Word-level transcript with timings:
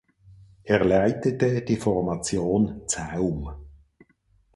Er 0.63 0.83
leitete 0.83 1.61
die 1.61 1.75
Formation 1.75 2.81
Zaum. 2.87 3.51